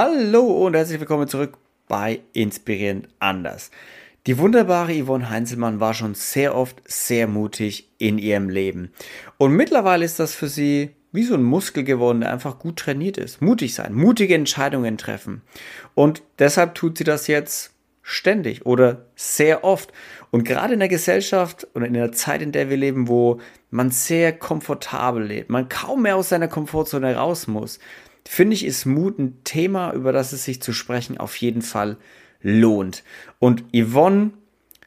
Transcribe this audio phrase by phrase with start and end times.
[0.00, 3.72] Hallo und herzlich willkommen zurück bei Inspirierend Anders.
[4.28, 8.92] Die wunderbare Yvonne Heinzelmann war schon sehr oft sehr mutig in ihrem Leben.
[9.38, 13.18] Und mittlerweile ist das für sie wie so ein Muskel geworden, der einfach gut trainiert
[13.18, 13.42] ist.
[13.42, 15.42] Mutig sein, mutige Entscheidungen treffen.
[15.96, 17.72] Und deshalb tut sie das jetzt
[18.02, 19.92] ständig oder sehr oft.
[20.30, 23.40] Und gerade in der Gesellschaft oder in der Zeit, in der wir leben, wo
[23.70, 27.80] man sehr komfortabel lebt, man kaum mehr aus seiner Komfortzone raus muss,
[28.26, 31.96] finde ich, ist Mut ein Thema, über das es sich zu sprechen auf jeden Fall
[32.40, 33.04] lohnt.
[33.38, 34.30] Und Yvonne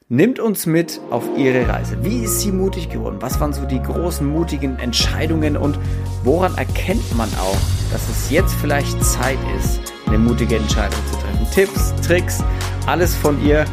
[0.09, 1.97] nimmt uns mit auf ihre Reise.
[2.03, 3.17] Wie ist sie mutig geworden?
[3.21, 5.79] Was waren so die großen mutigen Entscheidungen und
[6.23, 7.57] woran erkennt man auch,
[7.91, 11.47] dass es jetzt vielleicht Zeit ist, eine mutige Entscheidung zu treffen?
[11.53, 12.43] Tipps, Tricks,
[12.87, 13.65] alles von ihr.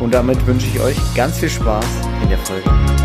[0.00, 1.86] Und damit wünsche ich euch ganz viel Spaß
[2.22, 3.03] in der Folge.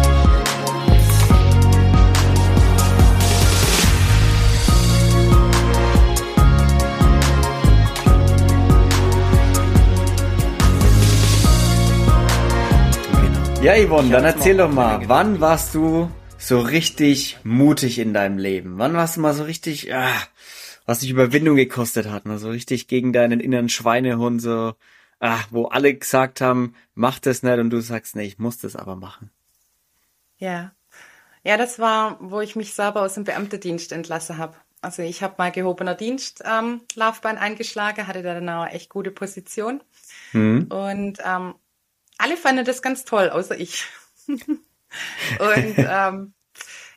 [13.61, 18.77] Ja, Yvonne, dann erzähl doch mal, wann warst du so richtig mutig in deinem Leben?
[18.77, 20.15] Wann warst du mal so richtig, ah,
[20.85, 22.39] was dich Überwindung gekostet hat, ne?
[22.39, 24.75] so richtig gegen deinen inneren Schweinehund, so,
[25.19, 28.77] ah, wo alle gesagt haben, mach das nicht und du sagst, nee, ich muss das
[28.77, 29.29] aber machen.
[30.37, 30.71] Ja.
[31.43, 34.55] Ja, das war, wo ich mich selber aus dem Beamtendienst entlassen habe.
[34.81, 39.11] Also ich habe mal gehobener Dienst ähm, Laufbahn eingeschlagen, hatte da dann auch echt gute
[39.11, 39.81] Position.
[40.31, 40.67] Mhm.
[40.69, 41.55] Und ähm,
[42.19, 43.85] alle fanden das ganz toll, außer ich.
[44.27, 44.59] und
[45.77, 46.33] ähm,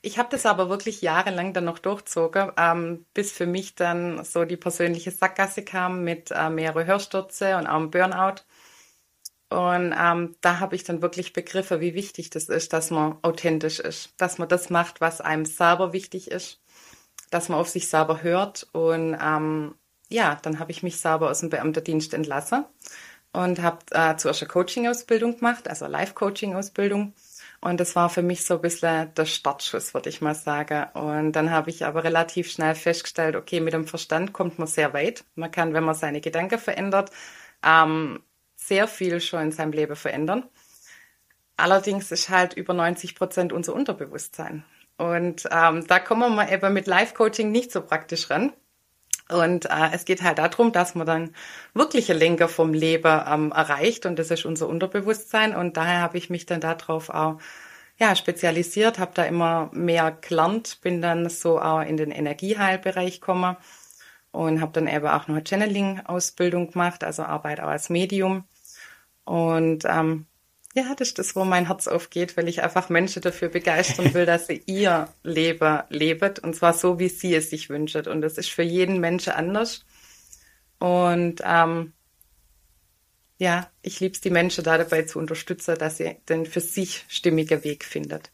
[0.02, 4.44] ich habe das aber wirklich jahrelang dann noch durchzogen, ähm, bis für mich dann so
[4.44, 8.42] die persönliche Sackgasse kam mit äh, mehrere Hörstürze und auch einem Burnout.
[9.48, 13.78] Und ähm, da habe ich dann wirklich begriffen, wie wichtig das ist, dass man authentisch
[13.78, 16.60] ist, dass man das macht, was einem selber wichtig ist,
[17.30, 18.66] dass man auf sich selber hört.
[18.72, 19.74] Und ähm,
[20.08, 22.64] ja, dann habe ich mich selber aus dem Beamtendienst entlassen
[23.32, 27.14] und habe äh, zuerst eine Coaching-Ausbildung gemacht, also Live-Coaching-Ausbildung.
[27.60, 30.84] Und das war für mich so ein bisschen der Startschuss, würde ich mal sagen.
[30.94, 34.92] Und dann habe ich aber relativ schnell festgestellt, okay, mit dem Verstand kommt man sehr
[34.92, 35.24] weit.
[35.36, 37.10] Man kann, wenn man seine Gedanken verändert,
[37.64, 38.20] ähm,
[38.56, 40.44] sehr viel schon in seinem Leben verändern.
[41.56, 44.64] Allerdings ist halt über 90 Prozent unser Unterbewusstsein.
[44.98, 48.52] Und ähm, da kommen wir eben mit Live-Coaching nicht so praktisch ran.
[49.28, 51.34] Und äh, es geht halt darum, dass man dann
[51.74, 55.54] wirkliche Lenker vom Leben ähm, erreicht und das ist unser Unterbewusstsein.
[55.54, 57.38] Und daher habe ich mich dann darauf auch
[57.98, 63.56] ja, spezialisiert, habe da immer mehr gelernt, bin dann so auch in den Energieheilbereich gekommen
[64.32, 68.44] und habe dann eben auch noch eine Channeling-Ausbildung gemacht, also Arbeit auch als Medium.
[69.24, 70.26] Und ähm,
[70.74, 74.24] ja, das ist das, wo mein Herz aufgeht, weil ich einfach Menschen dafür begeistern will,
[74.24, 78.06] dass sie ihr Leben lebt und zwar so, wie sie es sich wünschen.
[78.06, 79.84] Und das ist für jeden Menschen anders.
[80.78, 81.92] Und ähm,
[83.36, 87.04] ja, ich liebe es, die Menschen da dabei zu unterstützen, dass sie den für sich
[87.08, 88.30] stimmigen Weg findet.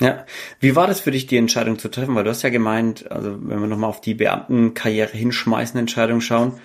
[0.00, 0.26] Ja,
[0.60, 2.14] wie war das für dich, die Entscheidung zu treffen?
[2.14, 6.60] Weil du hast ja gemeint, also wenn wir nochmal auf die Beamtenkarriere hinschmeißen, Entscheidung schauen,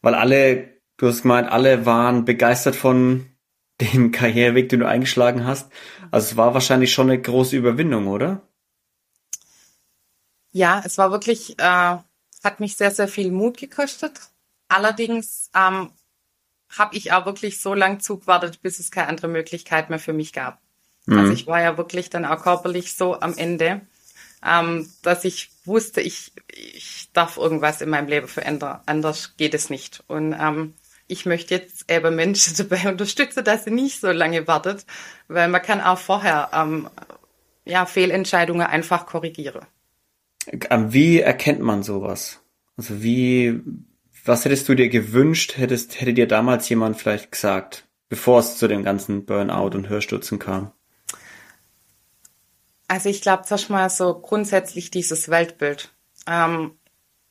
[0.00, 3.26] weil alle, du hast gemeint, alle waren begeistert von
[3.80, 5.70] dem Karriereweg, den du eingeschlagen hast.
[6.10, 8.42] Also es war wahrscheinlich schon eine große Überwindung, oder?
[10.52, 11.96] Ja, es war wirklich, äh,
[12.44, 14.20] hat mich sehr, sehr viel Mut gekostet.
[14.68, 15.90] Allerdings ähm,
[16.68, 20.32] habe ich auch wirklich so lang zugewartet, bis es keine andere Möglichkeit mehr für mich
[20.32, 20.60] gab.
[21.06, 21.18] Mhm.
[21.18, 23.80] Also ich war ja wirklich dann auch körperlich so am Ende,
[24.44, 28.80] ähm, dass ich wusste, ich, ich darf irgendwas in meinem Leben verändern.
[28.86, 30.04] Anders geht es nicht.
[30.06, 30.74] Und ähm,
[31.06, 34.86] ich möchte jetzt eben Menschen dabei unterstützen, dass sie nicht so lange wartet,
[35.28, 36.88] weil man kann auch vorher ähm,
[37.64, 39.66] ja, Fehlentscheidungen einfach korrigieren.
[40.70, 42.40] Ähm, wie erkennt man sowas?
[42.76, 43.60] Also wie,
[44.24, 48.68] was hättest du dir gewünscht, hättest, hätte dir damals jemand vielleicht gesagt, bevor es zu
[48.68, 50.72] dem ganzen Burnout und Hörstürzen kam?
[52.88, 55.90] Also ich glaube zuerst mal so grundsätzlich dieses Weltbild.
[56.26, 56.72] Ähm,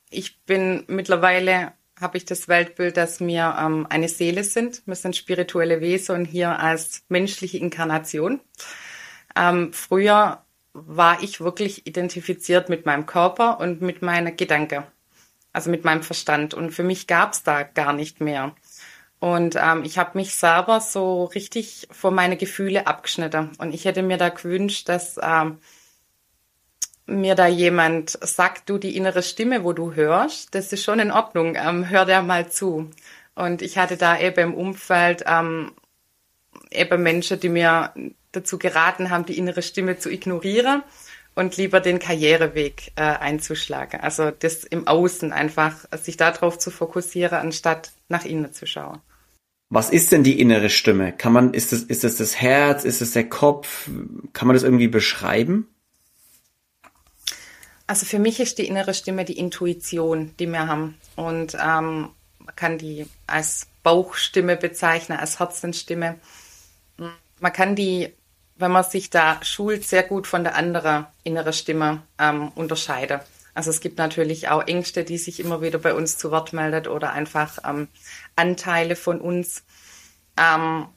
[0.10, 4.82] ich bin mittlerweile habe ich das Weltbild, dass wir ähm, eine Seele sind.
[4.86, 8.40] Wir sind spirituelle Wesen und hier als menschliche Inkarnation.
[9.36, 10.44] Ähm, früher
[10.74, 14.84] war ich wirklich identifiziert mit meinem Körper und mit meinen Gedanken,
[15.52, 16.54] also mit meinem Verstand.
[16.54, 18.56] Und für mich gab es da gar nicht mehr.
[19.20, 23.52] Und ähm, ich habe mich selber so richtig vor meine Gefühle abgeschnitten.
[23.58, 25.60] Und ich hätte mir da gewünscht, dass ähm,
[27.06, 31.12] mir da jemand sagt, du die innere Stimme, wo du hörst, das ist schon in
[31.12, 32.90] Ordnung, ähm, hör da mal zu.
[33.36, 35.72] Und ich hatte da eben im Umfeld ähm,
[36.72, 37.94] eben Menschen, die mir
[38.32, 40.84] dazu geraten haben, die innere Stimme zu ignorieren
[41.36, 44.02] und lieber den Karriereweg äh, einzuschlagen.
[44.02, 49.00] Also das im Außen einfach, sich darauf zu fokussieren, anstatt nach innen zu schauen.
[49.70, 51.12] Was ist denn die innere Stimme?
[51.14, 52.84] Kann man, ist es, ist es das Herz?
[52.84, 53.90] Ist es der Kopf?
[54.34, 55.68] Kann man das irgendwie beschreiben?
[57.94, 60.98] Also für mich ist die innere Stimme die Intuition, die wir haben.
[61.16, 62.10] Und ähm,
[62.40, 66.16] man kann die als Bauchstimme bezeichnen, als Herzenstimme.
[66.98, 68.12] Man kann die
[68.56, 73.20] wenn man sich da schult, sehr gut von der anderen inneren Stimme ähm, unterscheiden.
[73.54, 76.88] Also es gibt natürlich auch Ängste, die sich immer wieder bei uns zu Wort meldet
[76.88, 77.90] oder einfach ähm,
[78.36, 79.64] Anteile von uns.
[80.36, 80.88] Ähm,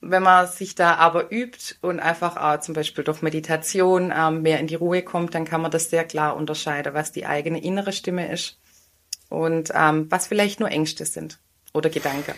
[0.00, 4.58] wenn man sich da aber übt und einfach auch zum Beispiel durch Meditation ähm, mehr
[4.58, 7.92] in die Ruhe kommt, dann kann man das sehr klar unterscheiden, was die eigene innere
[7.92, 8.58] Stimme ist
[9.28, 11.38] und ähm, was vielleicht nur Ängste sind
[11.74, 12.34] oder Gedanken.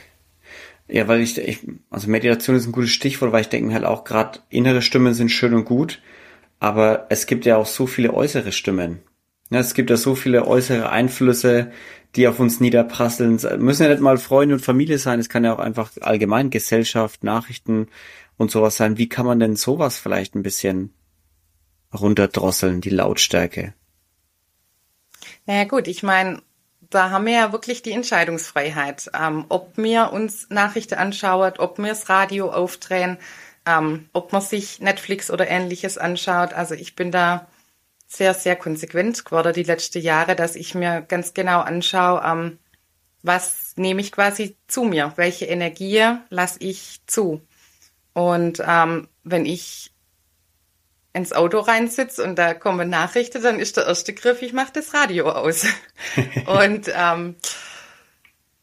[0.88, 1.61] Ja, weil ich, ich,
[1.91, 5.14] also Meditation ist ein gutes Stichwort, weil ich denke mir halt auch gerade, innere Stimmen
[5.14, 6.03] sind schön und gut,
[6.59, 9.03] aber es gibt ja auch so viele äußere Stimmen.
[9.52, 11.72] Ja, es gibt ja so viele äußere Einflüsse,
[12.16, 13.34] die auf uns niederprasseln.
[13.34, 16.49] Es müssen ja nicht mal Freunde und Familie sein, es kann ja auch einfach allgemein
[16.49, 17.88] Gesellschaft, Nachrichten
[18.38, 18.96] und sowas sein.
[18.96, 20.94] Wie kann man denn sowas vielleicht ein bisschen
[21.93, 23.75] runterdrosseln, die Lautstärke?
[25.44, 26.40] Naja gut, ich meine,
[26.88, 31.88] da haben wir ja wirklich die Entscheidungsfreiheit, ähm, ob wir uns Nachrichten anschauen, ob wir
[31.88, 33.19] das Radio aufdrehen,
[33.66, 36.54] ähm, ob man sich Netflix oder ähnliches anschaut.
[36.54, 37.49] Also ich bin da
[38.12, 42.59] sehr, sehr konsequent geworden die letzten Jahre, dass ich mir ganz genau anschaue, ähm,
[43.23, 47.41] was nehme ich quasi zu mir, welche Energie lasse ich zu.
[48.12, 49.93] Und ähm, wenn ich
[51.14, 54.93] ins Auto reinsitze und da kommen Nachrichten, dann ist der erste Griff, ich mache das
[54.93, 55.67] Radio aus.
[56.47, 57.37] und ähm,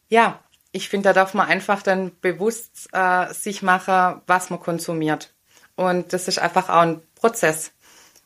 [0.10, 0.40] ja,
[0.72, 5.34] ich finde, da darf man einfach dann bewusst äh, sich machen, was man konsumiert.
[5.76, 7.72] Und das ist einfach auch ein Prozess.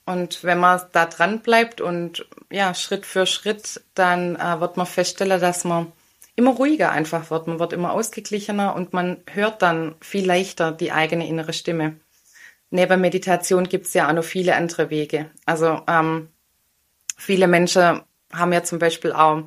[0.05, 4.85] Und wenn man da dran bleibt und ja, Schritt für Schritt, dann äh, wird man
[4.85, 5.91] feststellen, dass man
[6.35, 7.47] immer ruhiger einfach wird.
[7.47, 11.97] Man wird immer ausgeglichener und man hört dann viel leichter die eigene innere Stimme
[12.73, 15.29] neben Meditation gibt es ja auch noch viele andere Wege.
[15.45, 16.29] Also ähm,
[17.15, 18.01] viele Menschen
[18.33, 19.43] haben ja zum Beispiel auch,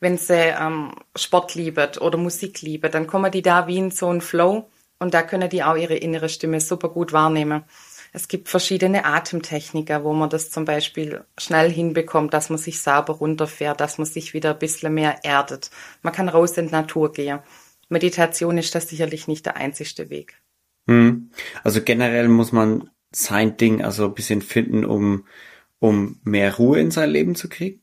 [0.00, 4.08] wenn sie ähm, Sport lieben oder Musik lieben, dann kommen die da wie in so
[4.08, 4.70] einen Flow
[5.00, 7.64] und da können die auch ihre innere Stimme super gut wahrnehmen.
[8.12, 13.14] Es gibt verschiedene Atemtechniken, wo man das zum Beispiel schnell hinbekommt, dass man sich sauber
[13.14, 15.70] runterfährt, dass man sich wieder ein bisschen mehr erdet.
[16.02, 17.40] Man kann raus in die Natur gehen.
[17.88, 20.40] Meditation ist das sicherlich nicht der einzigste Weg.
[20.86, 21.30] Hm.
[21.62, 25.26] Also generell muss man sein Ding also ein bisschen finden, um,
[25.78, 27.82] um mehr Ruhe in sein Leben zu kriegen?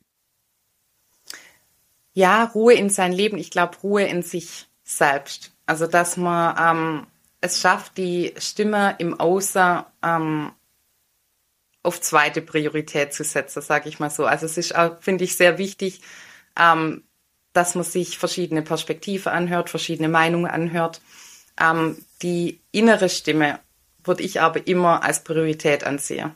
[2.14, 3.38] Ja, Ruhe in sein Leben.
[3.38, 5.52] Ich glaube, Ruhe in sich selbst.
[5.66, 7.08] Also, dass man ähm,
[7.46, 10.52] es schafft, die Stimme im Außer ähm,
[11.84, 14.26] auf zweite Priorität zu setzen, sage ich mal so.
[14.26, 16.02] Also es ist auch, finde ich, sehr wichtig,
[16.60, 17.04] ähm,
[17.54, 21.02] dass man sich verschiedene Perspektiven anhört, verschiedene Meinungen anhört
[21.60, 23.60] ähm, die innere Stimme
[24.04, 26.32] würde ich aber immer als Priorität ansehen.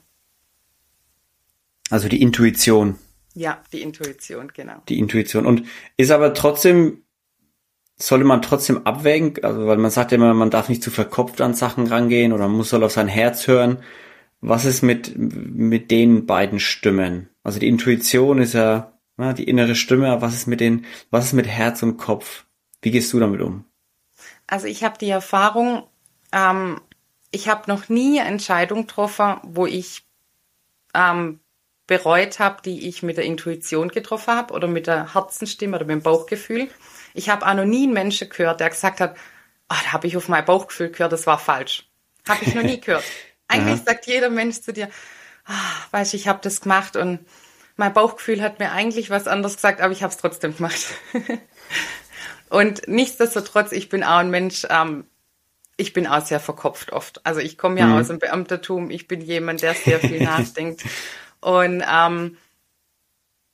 [1.90, 2.98] Also die Intuition.
[3.36, 4.82] Ja, die Intuition, genau.
[4.90, 5.46] Die Intuition.
[5.46, 5.68] Und
[5.98, 7.04] ist aber trotzdem,
[8.02, 11.54] sollte man trotzdem abwägen, also weil man sagt immer, man darf nicht zu verkopft an
[11.54, 13.80] Sachen rangehen oder man muss soll auf sein Herz hören.
[14.42, 17.30] Was ist mit, mit den beiden Stimmen?
[17.44, 21.34] Also die Intuition ist ja, na, die innere Stimme, was ist mit den, was ist
[21.34, 22.46] mit Herz und Kopf?
[22.82, 23.66] Wie gehst du damit um?
[24.48, 25.84] Also ich habe die Erfahrung,
[26.32, 26.80] ähm,
[27.32, 30.06] ich habe noch nie eine Entscheidung getroffen, wo ich
[30.96, 31.42] ähm,
[31.86, 35.96] bereut habe, die ich mit der Intuition getroffen habe oder mit der Herzenstimme oder mit
[35.96, 36.70] dem Bauchgefühl.
[37.14, 39.16] Ich habe auch noch nie einen Menschen gehört, der gesagt hat,
[39.70, 41.90] oh, da habe ich auf mein Bauchgefühl gehört, das war falsch.
[42.28, 43.04] Habe ich noch nie gehört.
[43.48, 44.90] Eigentlich sagt jeder Mensch zu dir,
[45.48, 47.20] oh, weißt ich habe das gemacht und
[47.76, 50.86] mein Bauchgefühl hat mir eigentlich was anderes gesagt, aber ich habe es trotzdem gemacht.
[52.50, 55.06] Und nichtsdestotrotz, ich bin auch ein Mensch, ähm,
[55.78, 57.26] ich bin auch sehr verkopft oft.
[57.26, 57.98] Also ich komme ja mhm.
[58.00, 60.84] aus dem Beamtertum, ich bin jemand, der sehr viel nachdenkt.
[61.40, 62.38] Und ähm,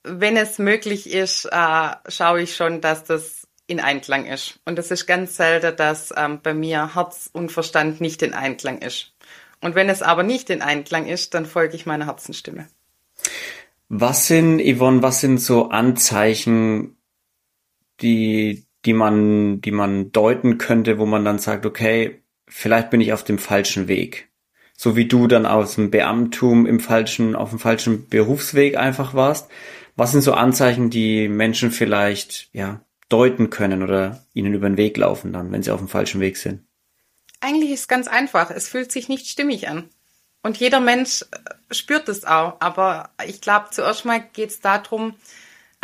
[0.03, 4.60] wenn es möglich ist, äh, schaue ich schon, dass das in Einklang ist.
[4.65, 8.79] Und es ist ganz selten, dass ähm, bei mir Herz und Verstand nicht in Einklang
[8.79, 9.13] ist.
[9.62, 12.67] Und wenn es aber nicht in Einklang ist, dann folge ich meiner Herzenstimme.
[13.89, 16.98] Was sind, Yvonne, was sind so Anzeichen,
[18.01, 23.13] die die man, die man deuten könnte, wo man dann sagt, okay, vielleicht bin ich
[23.13, 24.29] auf dem falschen Weg.
[24.77, 29.50] So wie du dann aus dem Beamtum im falschen, auf dem falschen Berufsweg einfach warst.
[29.95, 34.97] Was sind so Anzeichen, die Menschen vielleicht, ja, deuten können oder ihnen über den Weg
[34.97, 36.65] laufen dann, wenn sie auf dem falschen Weg sind?
[37.41, 38.50] Eigentlich ist es ganz einfach.
[38.50, 39.89] Es fühlt sich nicht stimmig an.
[40.43, 42.57] und jeder Mensch äh, spürt es auch.
[42.59, 45.15] Aber ich glaube, zuerst mal geht es darum,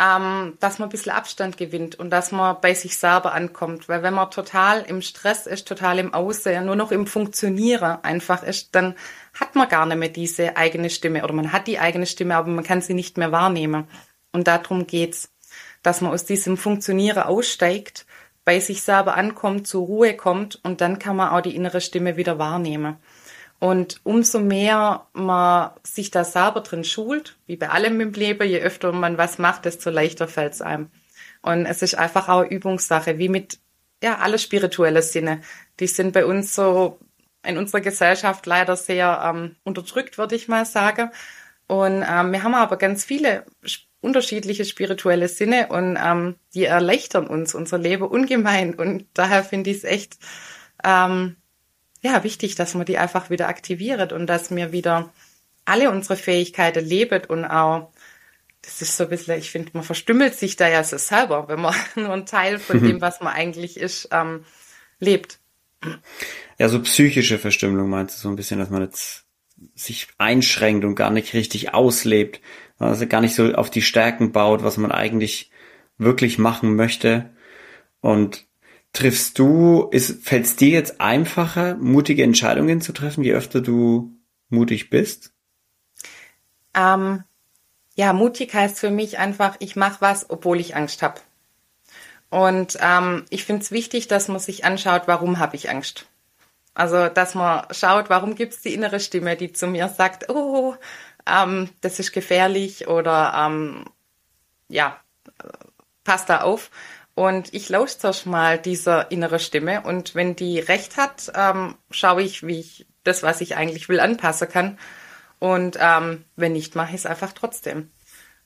[0.00, 3.88] ähm, dass man ein bisschen Abstand gewinnt und dass man bei sich selber ankommt.
[3.88, 8.42] Weil wenn man total im Stress ist, total im Aussehen, nur noch im Funktionieren einfach
[8.42, 8.94] ist, dann
[9.34, 12.50] hat man gar nicht mehr diese eigene Stimme oder man hat die eigene Stimme, aber
[12.50, 13.86] man kann sie nicht mehr wahrnehmen.
[14.32, 15.31] Und darum geht's,
[15.82, 18.06] dass man aus diesem Funktionieren aussteigt,
[18.44, 22.16] bei sich selber ankommt, zur Ruhe kommt und dann kann man auch die innere Stimme
[22.16, 22.96] wieder wahrnehmen.
[23.60, 28.58] Und umso mehr man sich da selber drin schult, wie bei allem im Leben, je
[28.58, 30.90] öfter man was macht, desto leichter fällt es einem.
[31.42, 33.60] Und es ist einfach auch Übungssache, wie mit
[34.02, 35.42] ja alle spirituelle Sinne.
[35.78, 36.98] Die sind bei uns so
[37.44, 41.10] in unserer Gesellschaft leider sehr ähm, unterdrückt, würde ich mal sagen.
[41.68, 43.44] Und ähm, wir haben aber ganz viele
[44.02, 48.74] unterschiedliche spirituelle Sinne und ähm, die erleichtern uns unser Leben ungemein.
[48.74, 50.18] Und daher finde ich es echt
[50.84, 51.36] ähm,
[52.02, 55.12] ja, wichtig, dass man die einfach wieder aktiviert und dass mir wieder
[55.64, 57.92] alle unsere Fähigkeiten lebt und auch,
[58.62, 61.60] das ist so ein bisschen, ich finde, man verstümmelt sich da ja so selber, wenn
[61.60, 62.86] man nur einen Teil von mhm.
[62.86, 64.44] dem, was man eigentlich ist, ähm,
[64.98, 65.38] lebt.
[66.58, 69.24] Ja, so psychische Verstümmelung meinst du so ein bisschen, dass man jetzt
[69.76, 72.40] sich einschränkt und gar nicht richtig auslebt,
[72.78, 75.50] also gar nicht so auf die Stärken baut, was man eigentlich
[75.98, 77.30] wirklich machen möchte.
[78.00, 78.46] Und
[78.92, 84.12] Triffst du, fällt es dir jetzt einfacher, mutige Entscheidungen zu treffen, je öfter du
[84.50, 85.32] mutig bist?
[86.74, 87.24] Ähm,
[87.94, 91.20] ja, mutig heißt für mich einfach, ich mache was, obwohl ich Angst habe.
[92.28, 96.06] Und ähm, ich finde es wichtig, dass man sich anschaut, warum habe ich Angst.
[96.74, 100.74] Also, dass man schaut, warum gibt es die innere Stimme, die zu mir sagt, oh,
[101.26, 103.84] ähm, das ist gefährlich oder ähm,
[104.68, 104.98] ja,
[106.04, 106.70] passt da auf.
[107.14, 112.22] Und ich lausche zuerst mal dieser innere Stimme und wenn die recht hat, ähm, schaue
[112.22, 114.78] ich, wie ich das, was ich eigentlich will, anpassen kann.
[115.38, 117.90] Und ähm, wenn nicht, mache ich es einfach trotzdem.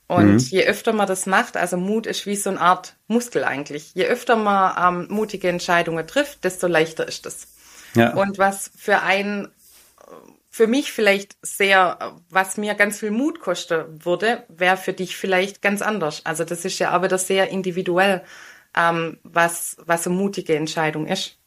[0.07, 0.37] Und mhm.
[0.37, 3.93] je öfter man das macht, also Mut ist wie so eine Art Muskel eigentlich.
[3.93, 7.47] Je öfter man ähm, mutige Entscheidungen trifft, desto leichter ist es.
[7.93, 8.13] Ja.
[8.13, 9.49] Und was für ein,
[10.49, 15.61] für mich vielleicht sehr, was mir ganz viel Mut kosten würde, wäre für dich vielleicht
[15.61, 16.21] ganz anders.
[16.25, 18.23] Also das ist ja aber das sehr individuell
[18.75, 21.37] ähm, was, was eine mutige Entscheidung ist.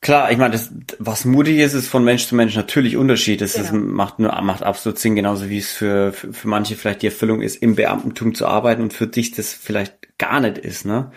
[0.00, 3.40] Klar, ich meine, das, was mutig ist, ist von Mensch zu Mensch natürlich Unterschied.
[3.40, 3.64] Das, genau.
[3.64, 7.06] das macht nur macht absolut Sinn, genauso wie es für, für, für manche vielleicht die
[7.06, 10.86] Erfüllung ist, im Beamtentum zu arbeiten und für dich das vielleicht gar nicht ist.
[10.86, 11.10] Ne?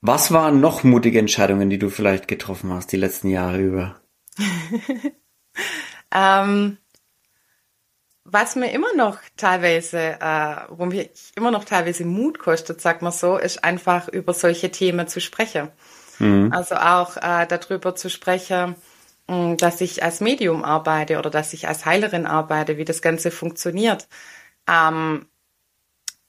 [0.00, 4.00] Was waren noch mutige Entscheidungen, die du vielleicht getroffen hast die letzten Jahre über?
[6.14, 6.78] ähm,
[8.24, 13.12] was mir immer noch teilweise, äh, wo mir immer noch teilweise Mut kostet, sag mal
[13.12, 15.70] so, ist einfach über solche Themen zu sprechen.
[16.18, 16.52] Mhm.
[16.52, 18.76] Also auch äh, darüber zu sprechen,
[19.28, 23.02] mh, hm, dass ich als Medium arbeite oder dass ich als Heilerin arbeite, wie das
[23.02, 24.08] Ganze funktioniert.
[24.68, 25.26] Ähm,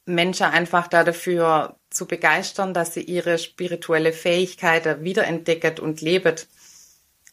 [0.05, 6.35] Menschen einfach da dafür zu begeistern, dass sie ihre spirituelle Fähigkeiten wiederentdecken und leben.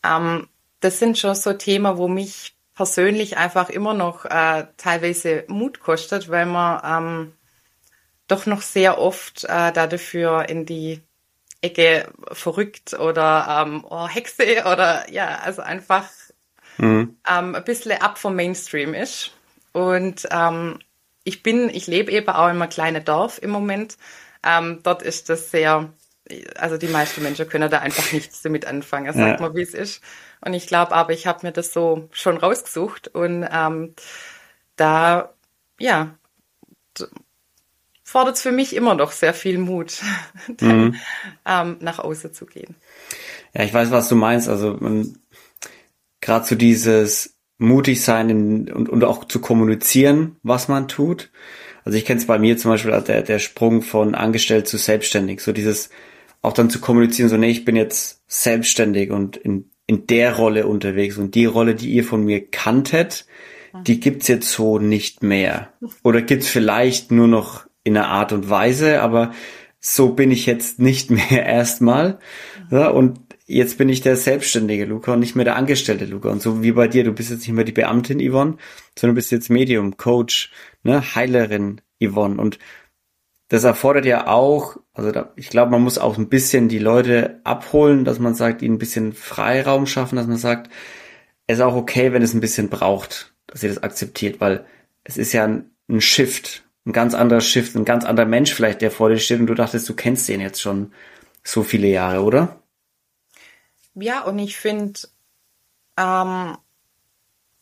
[0.04, 0.48] Ähm,
[0.82, 6.28] das sind schon so Themen, wo mich persönlich einfach immer noch äh, teilweise Mut kostet,
[6.28, 7.32] weil man ähm,
[8.28, 11.00] doch noch sehr oft äh, da dafür in die
[11.60, 16.08] Ecke verrückt oder ähm, oh, Hexe oder ja, also einfach
[16.78, 17.16] mhm.
[17.30, 19.32] ähm, ein bisschen ab vom Mainstream ist.
[19.72, 20.80] Und ähm,
[21.22, 23.96] ich bin, ich lebe eben auch in einem kleinen Dorf im Moment.
[24.44, 25.92] Ähm, dort ist das sehr,
[26.56, 29.46] also die meisten Menschen können da einfach nichts damit anfangen, sagt ja.
[29.46, 30.02] mal, wie es ist.
[30.40, 33.94] Und ich glaube aber, ich habe mir das so schon rausgesucht und ähm,
[34.76, 35.32] da,
[35.78, 36.14] ja,
[38.04, 40.00] fordert es für mich immer noch sehr viel Mut,
[40.56, 41.00] dann mhm.
[41.46, 42.74] ähm, nach außen zu gehen.
[43.54, 44.48] Ja, ich weiß, was du meinst.
[44.48, 44.78] Also
[46.20, 51.30] gerade so dieses mutig sein in, und, und auch zu kommunizieren, was man tut.
[51.84, 54.78] Also ich kenne es bei mir zum Beispiel als der, der Sprung von angestellt zu
[54.78, 55.40] selbstständig.
[55.40, 55.90] So dieses
[56.42, 60.66] auch dann zu kommunizieren, so nee, ich bin jetzt selbstständig und in in der Rolle
[60.66, 63.26] unterwegs und die Rolle, die ihr von mir kanntet,
[63.86, 65.72] die gibt's jetzt so nicht mehr.
[66.02, 69.32] Oder gibt's vielleicht nur noch in einer Art und Weise, aber
[69.80, 72.18] so bin ich jetzt nicht mehr erstmal.
[72.70, 76.30] Ja, und jetzt bin ich der selbstständige Luca und nicht mehr der angestellte Luca.
[76.30, 78.56] Und so wie bei dir, du bist jetzt nicht mehr die Beamtin Yvonne,
[78.98, 80.52] sondern du bist jetzt Medium, Coach,
[80.84, 82.40] ne, Heilerin Yvonne.
[82.40, 82.58] Und
[83.48, 87.40] das erfordert ja auch, also da, ich glaube, man muss auch ein bisschen die Leute
[87.44, 90.70] abholen, dass man sagt, ihnen ein bisschen Freiraum schaffen, dass man sagt,
[91.46, 94.66] es ist auch okay, wenn es ein bisschen braucht, dass ihr das akzeptiert, weil
[95.04, 98.82] es ist ja ein, ein Shift, ein ganz anderer Shift, ein ganz anderer Mensch vielleicht,
[98.82, 100.92] der vor dir steht und du dachtest, du kennst den jetzt schon
[101.42, 102.62] so viele Jahre, oder?
[103.94, 105.00] Ja, und ich finde,
[105.98, 106.56] ähm,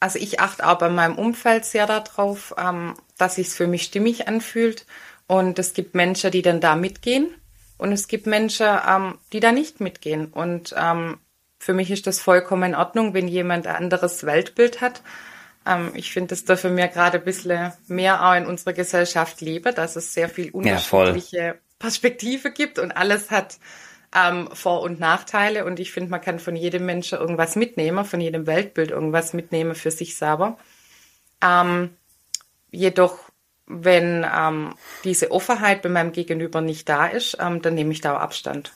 [0.00, 4.28] also ich achte auch bei meinem Umfeld sehr darauf, ähm, dass es für mich stimmig
[4.28, 4.86] anfühlt.
[5.30, 7.32] Und es gibt Menschen, die dann da mitgehen.
[7.78, 10.26] Und es gibt Menschen, ähm, die da nicht mitgehen.
[10.26, 11.18] Und ähm,
[11.60, 15.02] für mich ist das vollkommen in Ordnung, wenn jemand ein anderes Weltbild hat.
[15.64, 19.72] Ähm, ich finde, das dürfen wir gerade ein bisschen mehr auch in unserer Gesellschaft leben,
[19.72, 23.60] dass es sehr viel unterschiedliche ja, Perspektive gibt und alles hat
[24.12, 25.64] ähm, Vor- und Nachteile.
[25.64, 29.76] Und ich finde, man kann von jedem Menschen irgendwas mitnehmen, von jedem Weltbild irgendwas mitnehmen
[29.76, 30.58] für sich selber.
[31.40, 31.96] Ähm,
[32.72, 33.29] jedoch,
[33.70, 34.74] wenn ähm,
[35.04, 38.72] diese Offenheit bei meinem Gegenüber nicht da ist, ähm, dann nehme ich da auch Abstand.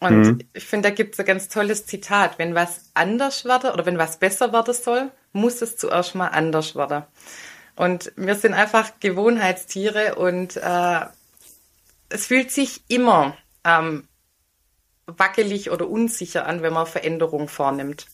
[0.00, 0.38] Und mhm.
[0.52, 2.38] ich finde, da gibt es ein ganz tolles Zitat.
[2.38, 6.74] Wenn was anders wird oder wenn was besser werden soll, muss es zuerst mal anders
[6.74, 7.04] werden.
[7.76, 11.00] Und wir sind einfach Gewohnheitstiere und äh,
[12.08, 14.06] es fühlt sich immer ähm,
[15.06, 18.06] wackelig oder unsicher an, wenn man Veränderungen vornimmt.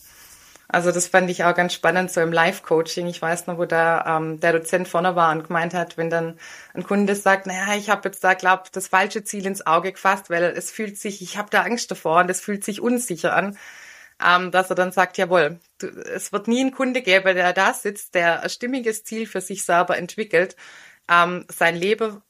[0.73, 3.09] Also das fand ich auch ganz spannend so im Live-Coaching.
[3.09, 6.39] Ich weiß noch, wo da ähm, der Dozent vorne war und gemeint hat, wenn dann
[6.75, 10.31] ein Kunde sagt, naja, ich habe jetzt da, glaube das falsche Ziel ins Auge gefasst,
[10.31, 13.59] weil es fühlt sich, ich habe da Angst davor und es fühlt sich unsicher an,
[14.25, 17.75] ähm, dass er dann sagt, jawohl, du, es wird nie einen Kunde geben, der da
[17.75, 20.55] sitzt, der ein stimmiges Ziel für sich selber entwickelt,
[21.11, 22.23] ähm, sein Leben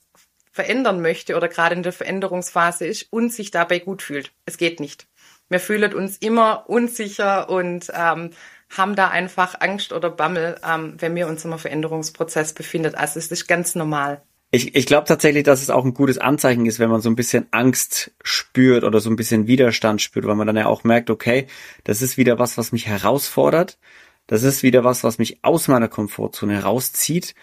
[0.51, 4.33] verändern möchte oder gerade in der Veränderungsphase ist und sich dabei gut fühlt.
[4.47, 5.07] Es geht nicht.
[5.50, 8.30] Wir fühlen uns immer unsicher und ähm,
[8.71, 12.95] haben da einfach Angst oder Bammel, ähm, wenn wir uns im Veränderungsprozess befinden.
[12.95, 14.23] Also es ist ganz normal.
[14.52, 17.16] Ich, ich glaube tatsächlich, dass es auch ein gutes Anzeichen ist, wenn man so ein
[17.16, 21.11] bisschen Angst spürt oder so ein bisschen Widerstand spürt, weil man dann ja auch merkt,
[21.11, 21.47] okay,
[21.85, 23.78] das ist wieder was, was mich herausfordert.
[24.26, 27.35] Das ist wieder was, was mich aus meiner Komfortzone herauszieht.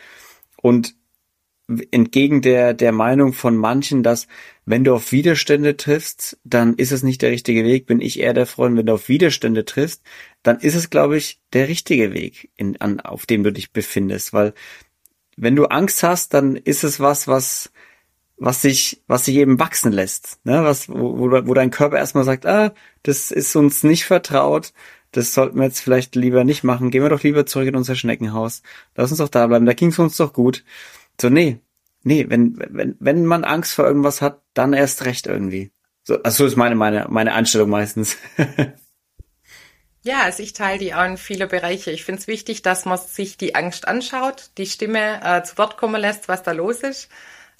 [0.61, 0.95] Und
[1.91, 4.27] entgegen der, der Meinung von manchen, dass
[4.65, 8.33] wenn du auf Widerstände triffst, dann ist es nicht der richtige Weg, bin ich eher
[8.33, 10.01] der Freund, wenn du auf Widerstände triffst,
[10.43, 14.33] dann ist es, glaube ich, der richtige Weg, in, an, auf dem du dich befindest,
[14.33, 14.53] weil
[15.35, 17.71] wenn du Angst hast, dann ist es was, was,
[18.37, 20.63] was sich, was sich eben wachsen lässt, ne?
[20.63, 24.73] was, wo, wo dein Körper erstmal sagt, ah, das ist uns nicht vertraut,
[25.11, 27.95] das sollten wir jetzt vielleicht lieber nicht machen, gehen wir doch lieber zurück in unser
[27.95, 28.61] Schneckenhaus,
[28.95, 30.63] lass uns doch da bleiben, da ging es uns doch gut.
[31.19, 31.59] So, nee,
[32.03, 35.71] nee, wenn, wenn, wenn man Angst vor irgendwas hat, dann erst recht irgendwie.
[36.03, 38.17] So, also ist meine, meine, meine Einstellung meistens.
[40.03, 41.91] ja, also ich teile die auch in viele Bereiche.
[41.91, 45.77] Ich finde es wichtig, dass man sich die Angst anschaut, die Stimme äh, zu Wort
[45.77, 47.09] kommen lässt, was da los ist.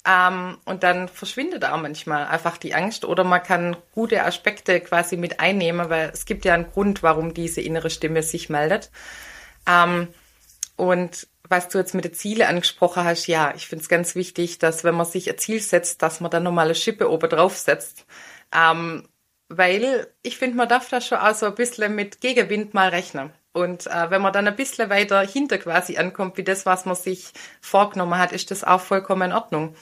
[0.06, 5.16] Ähm, und dann verschwindet auch manchmal einfach die Angst oder man kann gute Aspekte quasi
[5.16, 8.90] mit einnehmen, weil es gibt ja einen Grund, warum diese innere Stimme sich meldet.
[9.66, 10.08] Ähm,
[10.78, 14.58] und was du jetzt mit den Zielen angesprochen hast, ja, ich finde es ganz wichtig,
[14.58, 17.56] dass wenn man sich ein Ziel setzt, dass man dann nochmal eine Schippe oben drauf
[17.56, 18.06] setzt.
[18.54, 19.08] Ähm,
[19.48, 23.32] weil ich finde, man darf da schon auch so ein bisschen mit Gegenwind mal rechnen.
[23.52, 26.94] Und äh, wenn man dann ein bisschen weiter hinter quasi ankommt, wie das, was man
[26.96, 29.74] sich vorgenommen hat, ist das auch vollkommen in Ordnung.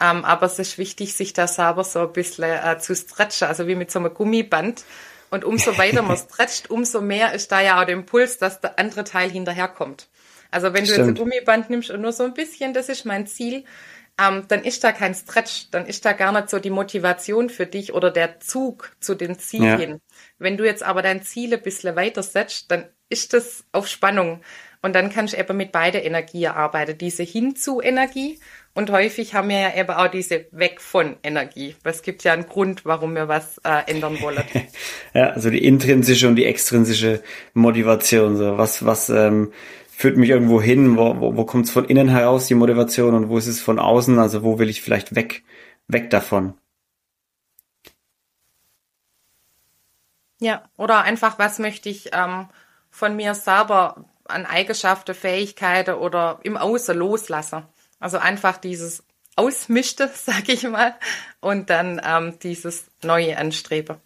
[0.00, 3.66] Ähm, aber es ist wichtig, sich da selber so ein bisschen äh, zu stretchen, also
[3.66, 4.84] wie mit so einem Gummiband.
[5.30, 8.78] Und umso weiter man stretcht, umso mehr ist da ja auch der Impuls, dass der
[8.78, 10.08] andere Teil hinterherkommt.
[10.50, 10.98] Also wenn du Stimmt.
[10.98, 13.64] jetzt ein Gummiband nimmst und nur so ein bisschen, das ist mein Ziel,
[14.18, 17.66] ähm, dann ist da kein Stretch, dann ist da gar nicht so die Motivation für
[17.66, 19.90] dich oder der Zug zu den Zielen.
[19.90, 19.98] Ja.
[20.38, 24.40] Wenn du jetzt aber dein Ziel ein bisschen weiter setzt, dann ist das auf Spannung.
[24.86, 26.96] Und dann kannst du eben mit beide Energie arbeiten.
[26.96, 28.38] Diese Hinzu-Energie
[28.72, 31.74] und häufig haben wir ja eben auch diese Weg von Energie.
[31.82, 34.44] Es gibt ja einen Grund, warum wir was äh, ändern wollen.
[35.12, 37.20] ja, also die intrinsische und die extrinsische
[37.52, 38.36] Motivation.
[38.36, 39.52] So was, was ähm,
[39.88, 43.28] führt mich irgendwo hin, wo, wo, wo kommt es von innen heraus, die Motivation, und
[43.28, 45.42] wo ist es von außen, also wo will ich vielleicht weg,
[45.88, 46.54] weg davon.
[50.38, 52.46] Ja, oder einfach, was möchte ich ähm,
[52.88, 57.64] von mir selber an Eigenschaften, Fähigkeiten oder im Außen loslassen.
[57.98, 59.02] Also einfach dieses
[59.36, 60.94] Ausmischte, sag ich mal,
[61.40, 63.96] und dann ähm, dieses Neue anstreben.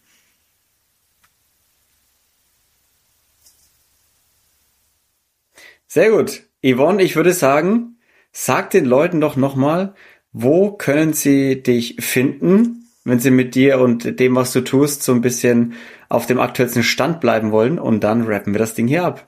[5.87, 6.43] Sehr gut.
[6.63, 7.97] Yvonne, ich würde sagen,
[8.33, 9.95] sag den Leuten doch nochmal,
[10.33, 15.13] wo können sie dich finden, wenn sie mit dir und dem, was du tust, so
[15.13, 15.75] ein bisschen
[16.09, 19.27] auf dem aktuellsten Stand bleiben wollen und dann rappen wir das Ding hier ab.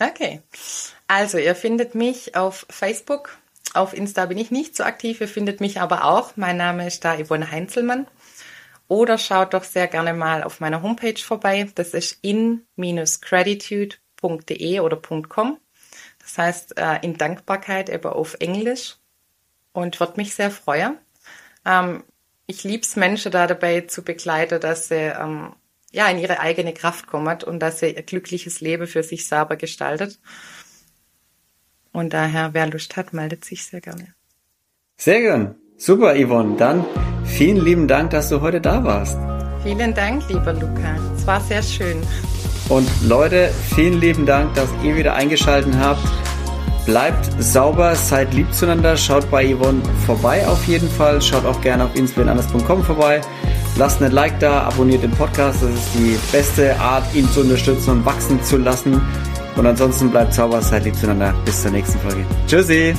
[0.00, 0.42] Okay.
[1.06, 3.38] Also, ihr findet mich auf Facebook.
[3.74, 5.20] Auf Insta bin ich nicht so aktiv.
[5.20, 6.36] Ihr findet mich aber auch.
[6.36, 8.06] Mein Name ist da Yvonne Heinzelmann.
[8.88, 11.70] Oder schaut doch sehr gerne mal auf meiner Homepage vorbei.
[11.74, 13.96] Das ist in-gratitude
[14.48, 14.96] .de oder
[15.28, 15.58] .com.
[16.18, 18.96] Das heißt, äh, in Dankbarkeit eben auf Englisch
[19.72, 20.98] und würde mich sehr freuen.
[21.66, 22.04] Ähm,
[22.46, 25.54] ich liebe es, Menschen da dabei zu begleiten, dass sie ähm,
[25.94, 29.56] ja, in ihre eigene Kraft kommen und dass sie ein glückliches Leben für sich selber
[29.56, 30.18] gestaltet.
[31.92, 34.08] Und daher, wer Lust hat, meldet sich sehr gerne.
[34.96, 35.54] Sehr gern.
[35.76, 36.56] Super, Yvonne.
[36.56, 36.84] Dann
[37.24, 39.16] vielen lieben Dank, dass du heute da warst.
[39.62, 40.96] Vielen Dank, lieber Luca.
[41.16, 42.02] Es war sehr schön.
[42.68, 46.02] Und Leute, vielen lieben Dank, dass ihr wieder eingeschaltet habt.
[46.86, 51.22] Bleibt sauber, seid lieb zueinander, schaut bei Yvonne vorbei auf jeden Fall.
[51.22, 53.20] Schaut auch gerne auf inspirenanders.com vorbei.
[53.76, 55.62] Lasst ein Like da, abonniert den Podcast.
[55.62, 59.00] Das ist die beste Art, ihn zu unterstützen und wachsen zu lassen.
[59.56, 61.34] Und ansonsten bleibt sauber, seid lieb zueinander.
[61.44, 62.24] Bis zur nächsten Folge.
[62.46, 62.94] Tschüssi!